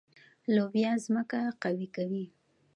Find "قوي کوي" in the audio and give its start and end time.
1.63-2.25